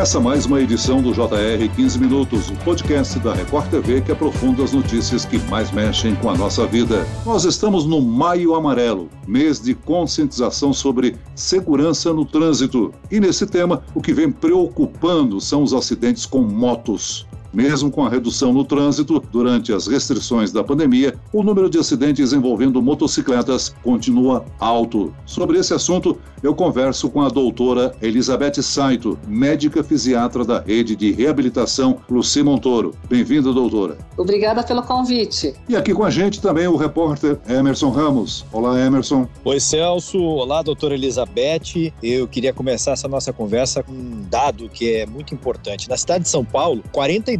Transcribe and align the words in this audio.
Começa 0.00 0.18
mais 0.18 0.46
uma 0.46 0.62
edição 0.62 1.02
do 1.02 1.12
JR 1.12 1.76
15 1.76 1.98
Minutos, 1.98 2.48
o 2.48 2.56
podcast 2.64 3.18
da 3.18 3.34
Record 3.34 3.68
TV 3.68 4.00
que 4.00 4.10
aprofunda 4.10 4.64
as 4.64 4.72
notícias 4.72 5.26
que 5.26 5.38
mais 5.50 5.70
mexem 5.72 6.14
com 6.14 6.30
a 6.30 6.34
nossa 6.34 6.66
vida. 6.66 7.06
Nós 7.26 7.44
estamos 7.44 7.84
no 7.84 8.00
Maio 8.00 8.54
Amarelo, 8.54 9.10
mês 9.28 9.60
de 9.60 9.74
conscientização 9.74 10.72
sobre 10.72 11.16
segurança 11.34 12.14
no 12.14 12.24
trânsito. 12.24 12.94
E 13.10 13.20
nesse 13.20 13.46
tema, 13.46 13.82
o 13.94 14.00
que 14.00 14.14
vem 14.14 14.32
preocupando 14.32 15.38
são 15.38 15.62
os 15.62 15.74
acidentes 15.74 16.24
com 16.24 16.40
motos. 16.40 17.26
Mesmo 17.52 17.90
com 17.90 18.04
a 18.04 18.08
redução 18.08 18.52
no 18.52 18.64
trânsito 18.64 19.20
durante 19.32 19.72
as 19.72 19.86
restrições 19.86 20.52
da 20.52 20.62
pandemia, 20.62 21.14
o 21.32 21.42
número 21.42 21.68
de 21.68 21.78
acidentes 21.78 22.32
envolvendo 22.32 22.80
motocicletas 22.80 23.74
continua 23.82 24.44
alto. 24.58 25.12
Sobre 25.26 25.58
esse 25.58 25.74
assunto, 25.74 26.18
eu 26.42 26.54
converso 26.54 27.10
com 27.10 27.22
a 27.22 27.28
doutora 27.28 27.92
Elizabeth 28.00 28.62
Saito, 28.62 29.18
médica 29.26 29.82
fisiatra 29.82 30.44
da 30.44 30.60
rede 30.60 30.94
de 30.94 31.12
reabilitação 31.12 31.98
Luci 32.08 32.42
Montoro. 32.42 32.94
Bem-vinda, 33.08 33.52
doutora. 33.52 33.98
Obrigada 34.16 34.62
pelo 34.62 34.82
convite. 34.82 35.54
E 35.68 35.76
aqui 35.76 35.92
com 35.92 36.04
a 36.04 36.10
gente 36.10 36.40
também 36.40 36.68
o 36.68 36.76
repórter 36.76 37.38
Emerson 37.48 37.90
Ramos. 37.90 38.44
Olá, 38.52 38.80
Emerson. 38.80 39.26
Oi, 39.44 39.58
Celso. 39.58 40.18
Olá, 40.20 40.62
doutora 40.62 40.94
Elizabeth. 40.94 41.92
Eu 42.02 42.28
queria 42.28 42.52
começar 42.52 42.92
essa 42.92 43.08
nossa 43.08 43.32
conversa 43.32 43.82
com 43.82 43.92
um 43.92 44.24
dado 44.30 44.68
que 44.68 44.94
é 44.94 45.06
muito 45.06 45.34
importante. 45.34 45.88
Na 45.88 45.96
cidade 45.96 46.24
de 46.24 46.30
São 46.30 46.44
Paulo, 46.44 46.82
42% 46.92 47.39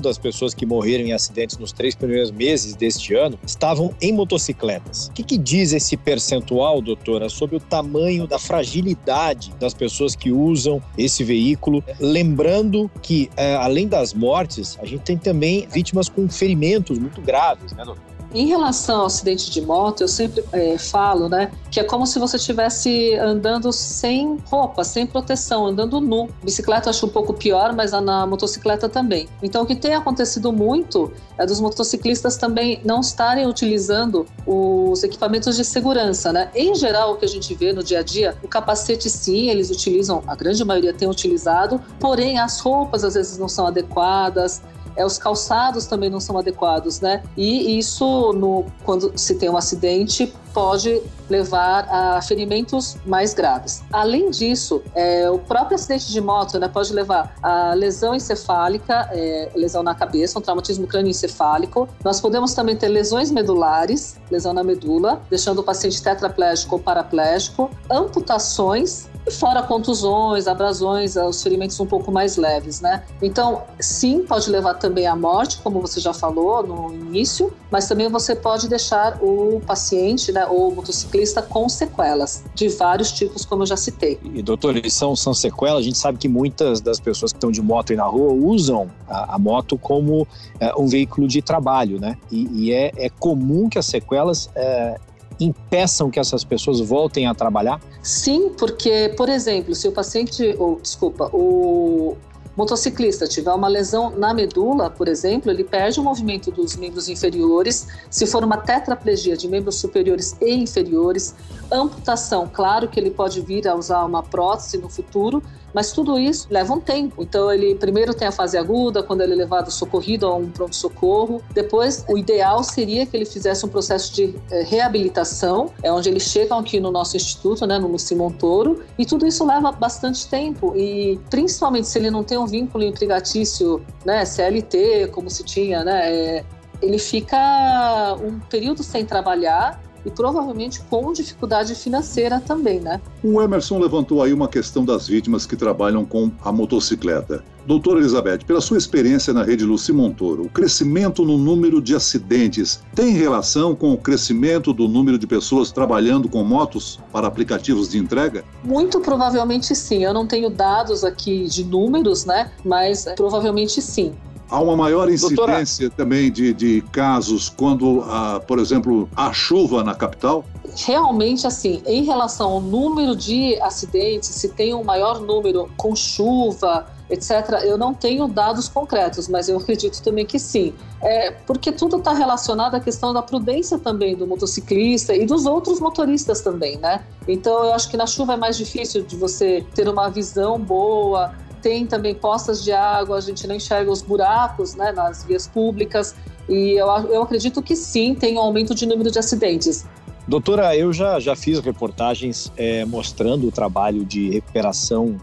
das 0.00 0.18
pessoas 0.18 0.54
que 0.54 0.66
morreram 0.66 1.04
em 1.04 1.12
acidentes 1.12 1.56
nos 1.58 1.72
três 1.72 1.94
primeiros 1.94 2.30
meses 2.30 2.74
deste 2.74 3.14
ano 3.14 3.38
estavam 3.46 3.94
em 4.00 4.12
motocicletas. 4.12 5.06
O 5.06 5.12
que, 5.12 5.22
que 5.22 5.38
diz 5.38 5.72
esse 5.72 5.96
percentual, 5.96 6.80
doutora, 6.80 7.28
sobre 7.28 7.56
o 7.56 7.60
tamanho 7.60 8.26
da 8.26 8.38
fragilidade 8.38 9.52
das 9.58 9.74
pessoas 9.74 10.14
que 10.14 10.30
usam 10.30 10.82
esse 10.96 11.24
veículo. 11.24 11.82
Lembrando 12.00 12.90
que, 13.00 13.30
é, 13.36 13.54
além 13.56 13.88
das 13.88 14.12
mortes, 14.12 14.78
a 14.80 14.86
gente 14.86 15.02
tem 15.02 15.16
também 15.16 15.66
vítimas 15.70 16.08
com 16.08 16.28
ferimentos 16.28 16.98
muito 16.98 17.20
graves, 17.20 17.72
né, 17.72 17.84
doutor? 17.84 18.11
Em 18.34 18.46
relação 18.46 19.00
ao 19.00 19.06
acidente 19.06 19.50
de 19.50 19.60
moto, 19.60 20.00
eu 20.00 20.08
sempre 20.08 20.42
é, 20.52 20.78
falo, 20.78 21.28
né, 21.28 21.50
que 21.70 21.78
é 21.78 21.84
como 21.84 22.06
se 22.06 22.18
você 22.18 22.36
estivesse 22.36 23.14
andando 23.16 23.72
sem 23.72 24.38
roupa, 24.46 24.84
sem 24.84 25.06
proteção, 25.06 25.66
andando 25.66 26.00
nu. 26.00 26.28
Bicicleta 26.42 26.88
eu 26.88 26.90
acho 26.90 27.06
um 27.06 27.10
pouco 27.10 27.34
pior, 27.34 27.74
mas 27.74 27.92
na 27.92 28.26
motocicleta 28.26 28.88
também. 28.88 29.28
Então, 29.42 29.62
o 29.62 29.66
que 29.66 29.76
tem 29.76 29.94
acontecido 29.94 30.52
muito 30.52 31.12
é 31.36 31.44
dos 31.44 31.60
motociclistas 31.60 32.36
também 32.36 32.80
não 32.84 33.00
estarem 33.00 33.46
utilizando 33.46 34.26
os 34.46 35.02
equipamentos 35.02 35.56
de 35.56 35.64
segurança, 35.64 36.32
né? 36.32 36.50
Em 36.54 36.74
geral, 36.74 37.12
o 37.12 37.16
que 37.16 37.24
a 37.24 37.28
gente 37.28 37.54
vê 37.54 37.72
no 37.72 37.82
dia 37.82 38.00
a 38.00 38.02
dia, 38.02 38.36
o 38.42 38.48
capacete 38.48 39.10
sim, 39.10 39.50
eles 39.50 39.70
utilizam, 39.70 40.22
a 40.26 40.34
grande 40.34 40.64
maioria 40.64 40.92
tem 40.92 41.08
utilizado, 41.08 41.80
porém 42.00 42.38
as 42.38 42.60
roupas 42.60 43.04
às 43.04 43.14
vezes 43.14 43.38
não 43.38 43.48
são 43.48 43.66
adequadas, 43.66 44.62
é, 44.96 45.04
os 45.04 45.18
calçados 45.18 45.86
também 45.86 46.10
não 46.10 46.20
são 46.20 46.38
adequados, 46.38 47.00
né? 47.00 47.22
E 47.36 47.78
isso, 47.78 48.32
no, 48.32 48.66
quando 48.84 49.12
se 49.16 49.34
tem 49.36 49.48
um 49.48 49.56
acidente, 49.56 50.32
pode 50.52 51.02
levar 51.28 51.88
a 51.90 52.20
ferimentos 52.22 52.96
mais 53.06 53.32
graves. 53.32 53.82
Além 53.92 54.30
disso, 54.30 54.82
é, 54.94 55.30
o 55.30 55.38
próprio 55.38 55.76
acidente 55.76 56.12
de 56.12 56.20
moto 56.20 56.58
né, 56.58 56.68
pode 56.68 56.92
levar 56.92 57.34
a 57.42 57.72
lesão 57.74 58.14
encefálica, 58.14 59.08
é, 59.12 59.50
lesão 59.54 59.82
na 59.82 59.94
cabeça, 59.94 60.38
um 60.38 60.42
traumatismo 60.42 60.86
crânioencefálico. 60.86 61.88
Nós 62.04 62.20
podemos 62.20 62.52
também 62.54 62.76
ter 62.76 62.88
lesões 62.88 63.30
medulares, 63.30 64.20
lesão 64.30 64.52
na 64.52 64.62
medula, 64.62 65.22
deixando 65.30 65.60
o 65.60 65.62
paciente 65.62 66.02
tetraplégico 66.02 66.76
ou 66.76 66.80
paraplégico, 66.80 67.70
amputações 67.90 69.10
e 69.26 69.30
fora 69.30 69.62
contusões, 69.62 70.48
abrasões, 70.48 71.16
os 71.16 71.42
ferimentos 71.42 71.78
um 71.78 71.86
pouco 71.86 72.10
mais 72.10 72.36
leves, 72.36 72.80
né? 72.80 73.04
Então, 73.22 73.62
sim, 73.78 74.24
pode 74.26 74.50
levar 74.50 74.74
também 74.74 75.06
à 75.06 75.14
morte, 75.14 75.58
como 75.62 75.80
você 75.80 76.00
já 76.00 76.12
falou 76.12 76.62
no 76.66 76.92
início, 76.92 77.52
mas 77.70 77.86
também 77.86 78.08
você 78.08 78.34
pode 78.34 78.68
deixar 78.68 79.18
o 79.22 79.60
paciente, 79.64 80.32
né, 80.32 80.41
ou 80.46 80.70
o 80.70 80.74
motociclista 80.74 81.42
com 81.42 81.68
sequelas 81.68 82.44
de 82.54 82.68
vários 82.68 83.12
tipos, 83.12 83.44
como 83.44 83.62
eu 83.62 83.66
já 83.66 83.76
citei. 83.76 84.18
E, 84.22 84.42
doutor, 84.42 84.80
são, 84.90 85.14
são 85.16 85.34
sequelas, 85.34 85.80
a 85.80 85.82
gente 85.82 85.98
sabe 85.98 86.18
que 86.18 86.28
muitas 86.28 86.80
das 86.80 87.00
pessoas 87.00 87.32
que 87.32 87.36
estão 87.36 87.50
de 87.50 87.62
moto 87.62 87.90
aí 87.90 87.96
na 87.96 88.04
rua 88.04 88.32
usam 88.32 88.90
a, 89.08 89.34
a 89.34 89.38
moto 89.38 89.78
como 89.78 90.26
é, 90.60 90.72
um 90.76 90.86
veículo 90.86 91.26
de 91.26 91.42
trabalho, 91.42 92.00
né? 92.00 92.16
E, 92.30 92.48
e 92.52 92.72
é, 92.72 92.92
é 92.96 93.08
comum 93.08 93.68
que 93.68 93.78
as 93.78 93.86
sequelas 93.86 94.48
é, 94.54 94.98
impeçam 95.40 96.10
que 96.10 96.20
essas 96.20 96.44
pessoas 96.44 96.80
voltem 96.80 97.26
a 97.26 97.34
trabalhar? 97.34 97.80
Sim, 98.02 98.50
porque, 98.50 99.12
por 99.16 99.28
exemplo, 99.28 99.74
se 99.74 99.88
o 99.88 99.92
paciente, 99.92 100.54
ou 100.58 100.80
desculpa, 100.80 101.30
o 101.32 102.16
motociclista 102.56 103.26
tiver 103.26 103.52
uma 103.52 103.68
lesão 103.68 104.10
na 104.10 104.34
medula, 104.34 104.90
por 104.90 105.08
exemplo, 105.08 105.50
ele 105.50 105.64
perde 105.64 105.98
o 105.98 106.02
movimento 106.02 106.50
dos 106.50 106.76
membros 106.76 107.08
inferiores. 107.08 107.88
Se 108.10 108.26
for 108.26 108.44
uma 108.44 108.56
tetraplegia 108.56 109.36
de 109.36 109.48
membros 109.48 109.76
superiores 109.76 110.36
e 110.40 110.54
inferiores, 110.54 111.34
amputação, 111.70 112.48
claro 112.52 112.88
que 112.88 113.00
ele 113.00 113.10
pode 113.10 113.40
vir 113.40 113.66
a 113.66 113.74
usar 113.74 114.04
uma 114.04 114.22
prótese 114.22 114.76
no 114.78 114.88
futuro, 114.88 115.42
mas 115.72 115.92
tudo 115.92 116.18
isso 116.18 116.46
leva 116.50 116.72
um 116.72 116.80
tempo. 116.80 117.22
Então, 117.22 117.52
ele 117.52 117.74
primeiro 117.74 118.14
tem 118.14 118.28
a 118.28 118.32
fase 118.32 118.56
aguda, 118.56 119.02
quando 119.02 119.22
ele 119.22 119.32
é 119.32 119.36
levado 119.36 119.70
socorrido 119.70 120.26
a 120.26 120.34
um 120.34 120.50
pronto-socorro. 120.50 121.42
Depois, 121.52 122.04
o 122.08 122.18
ideal 122.18 122.62
seria 122.62 123.06
que 123.06 123.16
ele 123.16 123.24
fizesse 123.24 123.64
um 123.64 123.68
processo 123.68 124.14
de 124.14 124.34
eh, 124.50 124.62
reabilitação, 124.62 125.70
é 125.82 125.92
onde 125.92 126.08
eles 126.08 126.24
chegam 126.24 126.58
aqui 126.58 126.80
no 126.80 126.90
nosso 126.90 127.16
instituto, 127.16 127.66
né, 127.66 127.78
no 127.78 127.88
Luci 127.88 128.14
Montoro, 128.14 128.82
e 128.98 129.06
tudo 129.06 129.26
isso 129.26 129.44
leva 129.44 129.72
bastante 129.72 130.26
tempo. 130.28 130.74
E 130.76 131.18
principalmente 131.30 131.88
se 131.88 131.98
ele 131.98 132.10
não 132.10 132.22
tem 132.22 132.38
um 132.38 132.46
vínculo 132.46 132.84
empregatício, 132.84 133.84
né, 134.04 134.24
CLT, 134.24 135.08
como 135.12 135.30
se 135.30 135.44
tinha, 135.44 135.84
né, 135.84 136.12
é, 136.12 136.44
ele 136.80 136.98
fica 136.98 138.16
um 138.20 138.40
período 138.40 138.82
sem 138.82 139.04
trabalhar 139.04 139.80
e 140.04 140.10
provavelmente 140.10 140.80
com 140.88 141.12
dificuldade 141.12 141.74
financeira 141.74 142.40
também, 142.40 142.80
né? 142.80 143.00
O 143.22 143.40
Emerson 143.40 143.78
levantou 143.78 144.22
aí 144.22 144.32
uma 144.32 144.48
questão 144.48 144.84
das 144.84 145.06
vítimas 145.06 145.46
que 145.46 145.56
trabalham 145.56 146.04
com 146.04 146.30
a 146.42 146.52
motocicleta. 146.52 147.44
Doutora 147.64 148.00
Elizabeth, 148.00 148.38
pela 148.44 148.60
sua 148.60 148.76
experiência 148.76 149.32
na 149.32 149.44
rede 149.44 149.64
Luci 149.64 149.92
Montoro, 149.92 150.42
o 150.42 150.48
crescimento 150.48 151.24
no 151.24 151.38
número 151.38 151.80
de 151.80 151.94
acidentes 151.94 152.82
tem 152.92 153.12
relação 153.12 153.74
com 153.74 153.92
o 153.92 153.96
crescimento 153.96 154.72
do 154.72 154.88
número 154.88 155.16
de 155.16 155.28
pessoas 155.28 155.70
trabalhando 155.70 156.28
com 156.28 156.42
motos 156.42 156.98
para 157.12 157.28
aplicativos 157.28 157.88
de 157.88 157.98
entrega? 157.98 158.44
Muito 158.64 158.98
provavelmente 158.98 159.76
sim. 159.76 160.02
Eu 160.02 160.12
não 160.12 160.26
tenho 160.26 160.50
dados 160.50 161.04
aqui 161.04 161.44
de 161.44 161.62
números, 161.62 162.24
né? 162.24 162.50
Mas 162.64 163.06
provavelmente 163.16 163.80
sim. 163.80 164.12
Há 164.52 164.60
uma 164.60 164.76
maior 164.76 165.08
incidência 165.10 165.88
Doutora... 165.88 165.90
também 165.96 166.30
de, 166.30 166.52
de 166.52 166.82
casos 166.92 167.48
quando, 167.48 168.02
ah, 168.06 168.38
por 168.46 168.58
exemplo, 168.58 169.08
há 169.16 169.32
chuva 169.32 169.82
na 169.82 169.94
capital? 169.94 170.44
Realmente, 170.84 171.46
assim, 171.46 171.82
em 171.86 172.04
relação 172.04 172.50
ao 172.50 172.60
número 172.60 173.16
de 173.16 173.58
acidentes, 173.62 174.28
se 174.28 174.50
tem 174.50 174.74
um 174.74 174.84
maior 174.84 175.20
número 175.20 175.70
com 175.78 175.96
chuva, 175.96 176.86
etc., 177.08 177.62
eu 177.64 177.78
não 177.78 177.94
tenho 177.94 178.28
dados 178.28 178.68
concretos, 178.68 179.26
mas 179.26 179.48
eu 179.48 179.56
acredito 179.56 180.02
também 180.02 180.26
que 180.26 180.38
sim. 180.38 180.74
É, 181.02 181.30
porque 181.30 181.72
tudo 181.72 181.96
está 181.96 182.12
relacionado 182.12 182.74
à 182.74 182.80
questão 182.80 183.12
da 183.12 183.22
prudência 183.22 183.78
também 183.78 184.14
do 184.14 184.26
motociclista 184.26 185.14
e 185.14 185.24
dos 185.24 185.46
outros 185.46 185.80
motoristas 185.80 186.42
também, 186.42 186.76
né? 186.78 187.02
Então, 187.26 187.64
eu 187.64 187.72
acho 187.72 187.88
que 187.90 187.96
na 187.96 188.06
chuva 188.06 188.34
é 188.34 188.36
mais 188.36 188.56
difícil 188.56 189.02
de 189.02 189.16
você 189.16 189.64
ter 189.74 189.88
uma 189.88 190.08
visão 190.10 190.58
boa, 190.58 191.32
tem 191.62 191.86
também 191.86 192.14
postas 192.14 192.62
de 192.62 192.72
água, 192.72 193.16
a 193.16 193.20
gente 193.20 193.46
não 193.46 193.54
enxerga 193.54 193.90
os 193.90 194.02
buracos 194.02 194.74
né, 194.74 194.92
nas 194.92 195.24
vias 195.24 195.46
públicas. 195.46 196.14
E 196.48 196.72
eu, 196.72 196.86
eu 196.88 197.22
acredito 197.22 197.62
que 197.62 197.76
sim, 197.76 198.14
tem 198.14 198.36
um 198.36 198.40
aumento 198.40 198.74
de 198.74 198.84
número 198.84 199.10
de 199.10 199.18
acidentes. 199.18 199.86
Doutora, 200.26 200.76
eu 200.76 200.92
já, 200.92 201.18
já 201.20 201.34
fiz 201.34 201.58
reportagens 201.60 202.52
é, 202.56 202.84
mostrando 202.84 203.48
o 203.48 203.52
trabalho 203.52 204.04
de 204.04 204.30
recuperação 204.30 205.16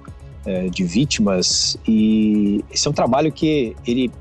é, 0.45 0.69
de 0.69 0.83
vítimas 0.83 1.77
e 1.88 2.63
esse 2.71 2.88
é 2.88 2.91
um 2.91 2.94
trabalho 2.94 3.31
que 3.31 3.75
ele 3.86 4.12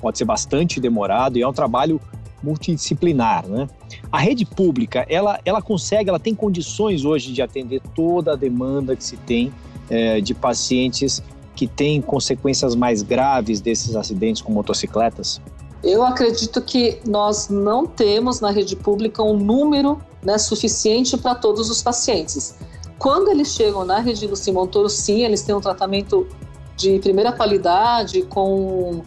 pode 0.00 0.18
ser 0.18 0.24
bastante 0.24 0.80
demorado 0.80 1.38
e 1.38 1.42
é 1.42 1.48
um 1.48 1.52
trabalho 1.52 2.00
multidisciplinar, 2.42 3.48
né? 3.48 3.66
A 4.12 4.18
rede 4.18 4.44
pública, 4.44 5.04
ela, 5.08 5.40
ela 5.44 5.60
consegue, 5.60 6.08
ela 6.08 6.20
tem 6.20 6.34
condições 6.34 7.04
hoje 7.04 7.32
de 7.32 7.42
atender 7.42 7.80
toda 7.94 8.32
a 8.32 8.36
demanda 8.36 8.94
que 8.94 9.02
se 9.02 9.16
tem 9.16 9.52
é, 9.90 10.20
de 10.20 10.34
pacientes 10.34 11.22
que 11.58 11.66
tem 11.66 12.00
consequências 12.00 12.76
mais 12.76 13.02
graves 13.02 13.60
desses 13.60 13.96
acidentes 13.96 14.40
com 14.40 14.52
motocicletas? 14.52 15.40
Eu 15.82 16.04
acredito 16.04 16.62
que 16.62 17.00
nós 17.04 17.48
não 17.48 17.84
temos 17.84 18.38
na 18.40 18.52
rede 18.52 18.76
pública 18.76 19.24
um 19.24 19.36
número 19.36 20.00
né, 20.22 20.38
suficiente 20.38 21.18
para 21.18 21.34
todos 21.34 21.68
os 21.68 21.82
pacientes. 21.82 22.54
Quando 22.96 23.28
eles 23.28 23.48
chegam 23.48 23.84
na 23.84 23.98
rede 23.98 24.24
Luci 24.28 24.52
Montoro, 24.52 24.88
sim, 24.88 25.24
eles 25.24 25.42
têm 25.42 25.52
um 25.52 25.60
tratamento 25.60 26.28
de 26.76 27.00
primeira 27.00 27.32
qualidade, 27.32 28.22
com 28.22 29.02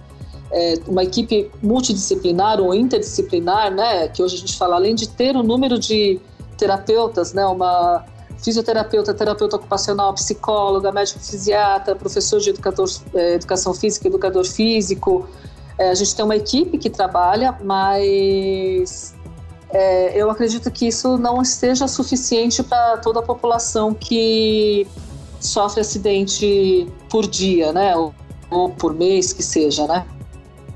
é, 0.51 0.74
uma 0.89 1.06
equipe 1.06 1.50
multidisciplinar 1.63 2.59
ou 2.59 2.75
interdisciplinar, 2.75 3.74
né, 3.74 4.09
que 4.09 4.21
hoje 4.21 4.36
a 4.36 4.39
gente 4.39 4.57
fala, 4.57 4.75
além 4.75 4.94
de 4.94 5.07
ter 5.07 5.38
o 5.38 5.39
um 5.39 5.44
número 5.44 5.80
de 5.80 6.19
terapeutas, 6.57 7.31
né, 7.31 7.45
uma 7.45 8.04
fisioterapeuta, 8.41 9.13
terapeuta 9.13 9.55
ocupacional, 9.55 10.13
psicóloga, 10.13 10.91
médico 10.91 11.19
fisiatra, 11.19 11.95
professor 11.95 12.39
de 12.39 12.49
educador, 12.49 12.89
é, 13.13 13.35
educação 13.35 13.73
física, 13.73 14.07
educador 14.07 14.45
físico. 14.45 15.27
É, 15.77 15.89
a 15.89 15.95
gente 15.95 16.15
tem 16.15 16.25
uma 16.25 16.35
equipe 16.35 16.77
que 16.77 16.89
trabalha, 16.89 17.57
mas 17.63 19.13
é, 19.69 20.19
eu 20.19 20.29
acredito 20.29 20.69
que 20.71 20.88
isso 20.88 21.17
não 21.17 21.41
esteja 21.41 21.88
suficiente 21.88 22.61
para 22.63 22.97
toda 22.97 23.19
a 23.19 23.23
população 23.23 23.93
que 23.93 24.87
sofre 25.39 25.81
acidente 25.81 26.87
por 27.09 27.27
dia, 27.27 27.71
né? 27.71 27.95
Ou, 27.95 28.13
ou 28.49 28.69
por 28.69 28.94
mês, 28.94 29.33
que 29.33 29.41
seja, 29.41 29.87
né? 29.87 30.05